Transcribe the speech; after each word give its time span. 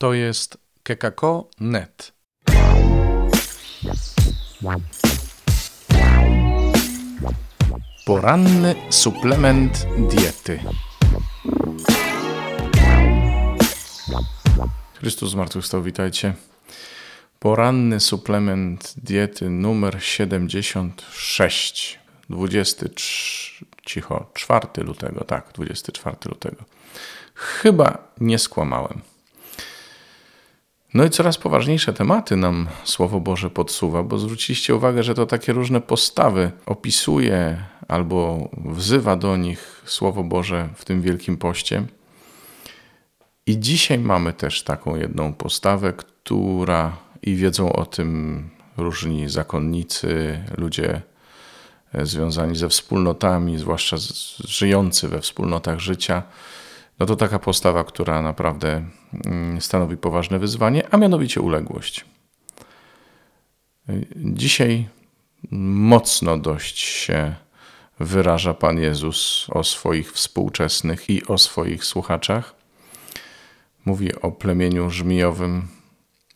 To 0.00 0.14
jest 0.14 0.58
kekako.net. 0.82 2.12
Poranny 8.06 8.74
suplement 8.90 9.86
diety. 9.98 10.60
Chrystus 14.94 15.30
zmartwychwstał, 15.30 15.82
witajcie. 15.82 16.34
Poranny 17.38 18.00
suplement 18.00 18.94
diety 18.96 19.50
numer 19.50 19.96
76. 20.02 21.98
23, 22.30 23.64
cicho, 23.86 24.30
4 24.34 24.66
lutego, 24.76 25.24
tak, 25.24 25.52
24 25.54 26.16
lutego. 26.24 26.64
Chyba 27.34 28.12
nie 28.20 28.38
skłamałem. 28.38 29.09
No 30.94 31.04
i 31.04 31.10
coraz 31.10 31.38
poważniejsze 31.38 31.92
tematy 31.92 32.36
nam 32.36 32.68
Słowo 32.84 33.20
Boże 33.20 33.50
podsuwa, 33.50 34.02
bo 34.02 34.18
zwróciliście 34.18 34.74
uwagę, 34.74 35.02
że 35.02 35.14
to 35.14 35.26
takie 35.26 35.52
różne 35.52 35.80
postawy 35.80 36.50
opisuje 36.66 37.64
albo 37.88 38.48
wzywa 38.64 39.16
do 39.16 39.36
nich 39.36 39.82
Słowo 39.84 40.24
Boże 40.24 40.68
w 40.74 40.84
tym 40.84 41.02
Wielkim 41.02 41.36
Poście. 41.36 41.86
I 43.46 43.58
dzisiaj 43.58 43.98
mamy 43.98 44.32
też 44.32 44.62
taką 44.62 44.96
jedną 44.96 45.32
postawę, 45.32 45.92
która 45.92 46.96
i 47.22 47.36
wiedzą 47.36 47.72
o 47.72 47.86
tym 47.86 48.50
różni 48.76 49.28
zakonnicy, 49.28 50.40
ludzie 50.58 51.02
związani 52.02 52.56
ze 52.56 52.68
wspólnotami, 52.68 53.58
zwłaszcza 53.58 53.96
żyjący 54.44 55.08
we 55.08 55.20
wspólnotach 55.20 55.80
życia, 55.80 56.22
no 57.00 57.06
to 57.06 57.16
taka 57.16 57.38
postawa, 57.38 57.84
która 57.84 58.22
naprawdę 58.22 58.84
mm, 59.26 59.60
stanowi 59.60 59.96
poważne 59.96 60.38
wyzwanie, 60.38 60.88
a 60.90 60.96
mianowicie 60.96 61.40
uległość. 61.40 62.04
Dzisiaj 64.16 64.88
mocno 65.50 66.38
dość 66.38 66.78
się 66.78 67.34
wyraża 68.00 68.54
Pan 68.54 68.78
Jezus 68.78 69.46
o 69.50 69.64
swoich 69.64 70.12
współczesnych 70.12 71.10
i 71.10 71.26
o 71.26 71.38
swoich 71.38 71.84
słuchaczach. 71.84 72.54
Mówi 73.84 74.14
o 74.14 74.30
plemieniu 74.30 74.90
żmijowym, 74.90 75.68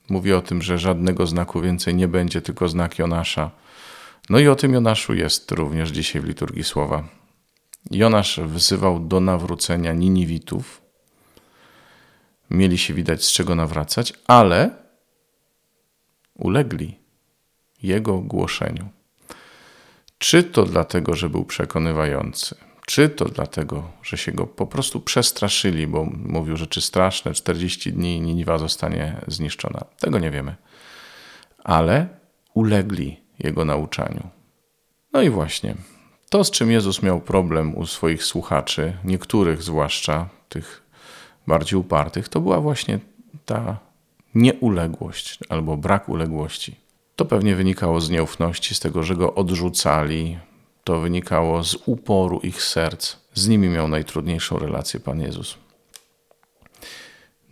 mówi 0.09 0.33
o 0.33 0.43
tym, 0.43 0.63
że 0.63 0.79
żadnego 0.79 1.27
znaku 1.27 1.61
więcej 1.61 1.95
nie 1.95 2.09
będzie, 2.09 2.43
tylko 2.43 2.69
znak 2.69 2.99
Jonasza. 2.99 3.51
No 4.31 4.39
i 4.39 4.49
o 4.49 4.57
tym 4.57 4.73
Jonaszu 4.73 5.15
jest 5.15 5.53
również 5.53 5.91
dzisiaj 5.91 6.23
w 6.23 6.25
liturgii 6.25 6.65
słowa. 6.65 7.05
Jonasz 7.91 8.41
wzywał 8.41 9.01
do 9.01 9.21
nawrócenia 9.21 9.93
Niniwitów. 9.93 10.83
Mieli 12.51 12.79
się 12.79 12.95
widać 12.95 13.25
z 13.25 13.33
czego 13.33 13.55
nawracać, 13.55 14.13
ale 14.27 14.71
ulegli 16.35 16.99
jego 17.83 18.19
głoszeniu. 18.19 18.89
Czy 20.19 20.43
to 20.43 20.63
dlatego, 20.63 21.15
że 21.15 21.31
był 21.31 21.45
przekonywający, 21.45 22.57
czy 22.87 23.09
to 23.09 23.25
dlatego, 23.25 23.91
że 24.03 24.17
się 24.17 24.33
go 24.33 24.47
po 24.47 24.67
prostu 24.67 25.01
przestraszyli, 25.01 25.87
bo 25.87 26.05
mówił 26.05 26.57
rzeczy 26.57 26.81
straszne, 26.81 27.33
40 27.33 27.93
dni 27.93 28.21
Niniwa 28.21 28.59
zostanie 28.59 29.21
zniszczona. 29.27 29.85
Tego 29.99 30.19
nie 30.19 30.31
wiemy. 30.31 30.57
Ale 31.65 32.09
ulegli 32.55 33.21
jego 33.39 33.65
nauczaniu. 33.65 34.29
No 35.13 35.23
i 35.23 35.31
właśnie, 35.31 35.75
to, 36.31 36.45
z 36.45 36.51
czym 36.51 36.71
Jezus 36.71 37.03
miał 37.03 37.21
problem 37.21 37.75
u 37.75 37.87
swoich 37.87 38.25
słuchaczy, 38.25 38.97
niektórych 39.05 39.63
zwłaszcza, 39.63 40.29
tych 40.49 40.83
bardziej 41.47 41.79
upartych, 41.79 42.29
to 42.29 42.41
była 42.41 42.61
właśnie 42.61 42.99
ta 43.45 43.79
nieuległość 44.35 45.39
albo 45.49 45.77
brak 45.77 46.09
uległości. 46.09 46.77
To 47.17 47.25
pewnie 47.25 47.57
wynikało 47.57 48.01
z 48.01 48.11
nieufności, 48.11 48.75
z 48.75 48.81
tego, 48.81 49.03
że 49.03 49.17
go 49.17 49.35
odrzucali, 49.35 50.39
to 50.85 51.01
wynikało 51.01 51.65
z 51.65 51.77
uporu 51.87 52.41
ich 52.41 52.63
serc. 52.63 53.17
Z 53.35 53.49
nimi 53.49 53.69
miał 53.69 53.89
najtrudniejszą 53.89 54.59
relację 54.59 55.01
Pan 55.01 55.21
Jezus. 55.21 55.59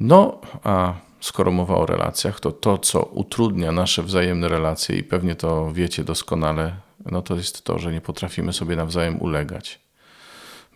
No, 0.00 0.41
a 0.65 0.94
skoro 1.22 1.53
mowa 1.53 1.77
o 1.77 1.87
relacjach, 1.87 2.41
to 2.41 2.53
to, 2.53 2.78
co 2.78 3.03
utrudnia 3.03 3.72
nasze 3.72 4.03
wzajemne 4.03 4.49
relacje, 4.49 4.97
i 4.97 5.03
pewnie 5.03 5.34
to 5.34 5.72
wiecie 5.72 6.05
doskonale, 6.05 6.77
no 7.10 7.22
to 7.22 7.37
jest 7.37 7.65
to, 7.65 7.78
że 7.78 7.93
nie 7.93 8.00
potrafimy 8.00 8.53
sobie 8.53 8.77
nawzajem 8.77 9.21
ulegać. 9.21 9.81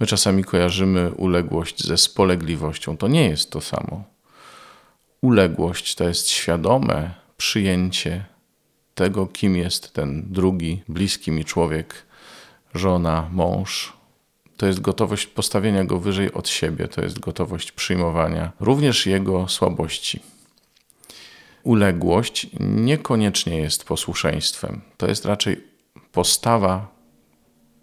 My 0.00 0.06
czasami 0.06 0.44
kojarzymy 0.44 1.12
uległość 1.12 1.84
ze 1.84 1.96
spolegliwością. 1.96 2.96
To 2.96 3.08
nie 3.08 3.28
jest 3.28 3.50
to 3.50 3.60
samo. 3.60 4.04
Uległość 5.20 5.94
to 5.94 6.08
jest 6.08 6.28
świadome 6.28 7.14
przyjęcie 7.36 8.24
tego, 8.94 9.26
kim 9.26 9.56
jest 9.56 9.92
ten 9.92 10.32
drugi, 10.32 10.82
bliski 10.88 11.30
mi 11.30 11.44
człowiek, 11.44 11.94
żona, 12.74 13.28
mąż. 13.32 13.92
To 14.56 14.66
jest 14.66 14.80
gotowość 14.80 15.26
postawienia 15.26 15.84
go 15.84 15.98
wyżej 15.98 16.32
od 16.32 16.48
siebie, 16.48 16.88
to 16.88 17.02
jest 17.02 17.20
gotowość 17.20 17.72
przyjmowania 17.72 18.52
również 18.60 19.06
jego 19.06 19.48
słabości. 19.48 20.20
Uległość 21.66 22.46
niekoniecznie 22.60 23.58
jest 23.58 23.84
posłuszeństwem. 23.84 24.80
To 24.96 25.06
jest 25.06 25.24
raczej 25.24 25.64
postawa 26.12 26.88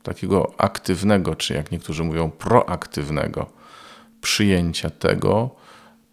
takiego 0.04 0.54
aktywnego, 0.58 1.36
czy 1.36 1.54
jak 1.54 1.72
niektórzy 1.72 2.04
mówią, 2.04 2.32
proaktywnego 2.32 3.50
przyjęcia 4.22 4.90
tego, 4.90 5.56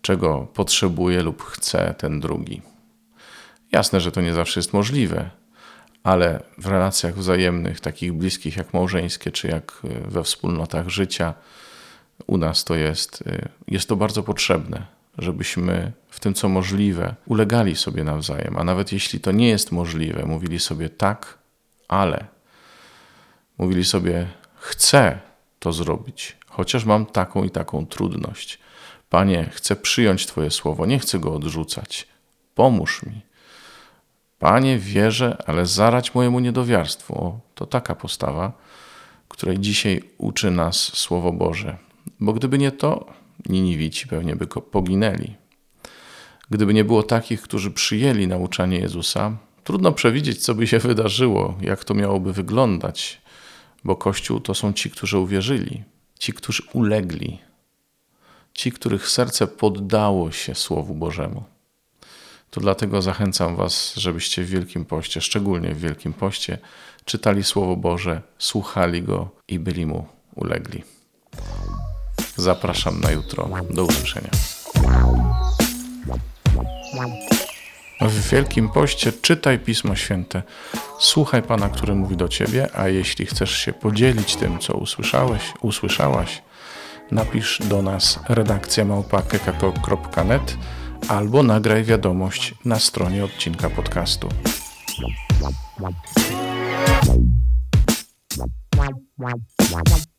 czego 0.02 0.46
potrzebuje 0.54 1.22
lub 1.22 1.42
chce 1.42 1.94
ten 1.98 2.20
drugi. 2.20 2.62
Jasne, 3.72 4.00
że 4.00 4.12
to 4.12 4.20
nie 4.20 4.34
zawsze 4.34 4.60
jest 4.60 4.72
możliwe, 4.72 5.30
ale 6.02 6.42
w 6.58 6.66
relacjach 6.66 7.14
wzajemnych, 7.14 7.80
takich 7.80 8.12
bliskich 8.12 8.56
jak 8.56 8.74
małżeńskie, 8.74 9.30
czy 9.30 9.48
jak 9.48 9.82
e, 9.84 10.10
we 10.10 10.24
wspólnotach 10.24 10.88
życia, 10.88 11.34
u 12.26 12.36
nas 12.36 12.64
to 12.64 12.74
jest, 12.74 13.24
e, 13.26 13.48
jest 13.68 13.88
to 13.88 13.96
bardzo 13.96 14.22
potrzebne, 14.22 14.99
żebyśmy 15.20 15.92
w 16.08 16.20
tym, 16.20 16.34
co 16.34 16.48
możliwe, 16.48 17.14
ulegali 17.26 17.76
sobie 17.76 18.04
nawzajem, 18.04 18.56
a 18.58 18.64
nawet 18.64 18.92
jeśli 18.92 19.20
to 19.20 19.32
nie 19.32 19.48
jest 19.48 19.72
możliwe, 19.72 20.26
mówili 20.26 20.58
sobie 20.58 20.88
tak, 20.88 21.38
ale 21.88 22.24
mówili 23.58 23.84
sobie: 23.84 24.28
Chcę 24.54 25.18
to 25.58 25.72
zrobić, 25.72 26.36
chociaż 26.46 26.84
mam 26.84 27.06
taką 27.06 27.44
i 27.44 27.50
taką 27.50 27.86
trudność. 27.86 28.58
Panie, 29.10 29.50
chcę 29.52 29.76
przyjąć 29.76 30.26
Twoje 30.26 30.50
słowo, 30.50 30.86
nie 30.86 30.98
chcę 30.98 31.18
go 31.18 31.34
odrzucać. 31.34 32.08
Pomóż 32.54 33.02
mi. 33.02 33.20
Panie, 34.38 34.78
wierzę, 34.78 35.42
ale 35.46 35.66
zarać 35.66 36.14
mojemu 36.14 36.40
niedowiarstwu. 36.40 37.14
O, 37.14 37.40
to 37.54 37.66
taka 37.66 37.94
postawa, 37.94 38.52
której 39.28 39.58
dzisiaj 39.58 40.02
uczy 40.18 40.50
nas 40.50 40.76
Słowo 40.76 41.32
Boże. 41.32 41.76
Bo 42.20 42.32
gdyby 42.32 42.58
nie 42.58 42.72
to, 42.72 43.06
Niniwici 43.48 44.06
pewnie 44.08 44.36
by 44.36 44.46
poginęli. 44.46 45.34
Gdyby 46.50 46.74
nie 46.74 46.84
było 46.84 47.02
takich, 47.02 47.42
którzy 47.42 47.70
przyjęli 47.70 48.26
nauczanie 48.26 48.78
Jezusa, 48.78 49.36
Trudno 49.64 49.92
przewidzieć, 49.92 50.42
co 50.42 50.54
by 50.54 50.66
się 50.66 50.78
wydarzyło, 50.88 51.58
jak 51.60 51.84
to 51.84 51.94
miałoby 51.94 52.32
wyglądać, 52.32 53.20
bo 53.84 53.96
Kościół 53.96 54.40
to 54.40 54.54
są 54.54 54.72
ci, 54.72 54.90
którzy 54.90 55.18
uwierzyli, 55.18 55.82
ci, 56.18 56.32
którzy 56.32 56.62
ulegli, 56.72 57.38
ci, 58.54 58.72
których 58.72 59.08
serce 59.08 59.46
poddało 59.46 60.32
się 60.32 60.54
Słowu 60.54 60.94
Bożemu. 60.94 61.44
To 62.50 62.60
dlatego 62.60 63.02
zachęcam 63.02 63.56
Was, 63.56 63.94
żebyście 63.96 64.42
w 64.42 64.50
Wielkim 64.50 64.84
Poście, 64.84 65.20
szczególnie 65.20 65.74
w 65.74 65.80
Wielkim 65.80 66.12
Poście, 66.12 66.58
czytali 67.04 67.44
Słowo 67.44 67.76
Boże, 67.76 68.22
słuchali 68.38 69.02
Go 69.02 69.30
i 69.48 69.58
byli 69.58 69.86
Mu 69.86 70.06
ulegli. 70.34 70.82
Zapraszam 72.36 73.00
na 73.00 73.10
jutro. 73.10 73.48
Do 73.70 73.84
usłyszenia. 73.84 74.30
W 78.00 78.28
Wielkim 78.30 78.68
Poście 78.68 79.12
czytaj 79.12 79.58
Pismo 79.58 79.96
Święte, 79.96 80.42
słuchaj 81.00 81.42
Pana, 81.42 81.68
który 81.68 81.94
mówi 81.94 82.16
do 82.16 82.28
Ciebie, 82.28 82.68
a 82.74 82.88
jeśli 82.88 83.26
chcesz 83.26 83.50
się 83.50 83.72
podzielić 83.72 84.36
tym, 84.36 84.58
co 84.58 84.74
usłyszałeś, 84.74 85.42
usłyszałaś, 85.60 86.42
napisz 87.10 87.58
do 87.64 87.82
nas 87.82 88.18
redakcja 88.28 88.84
małpa.kekako.net 88.84 90.56
albo 91.08 91.42
nagraj 91.42 91.84
wiadomość 91.84 92.54
na 92.64 92.78
stronie 92.78 93.24
odcinka 93.24 93.70
podcastu. 93.70 94.28
Wow, 98.76 98.88
wow, 99.18 99.32
wow. 99.72 100.09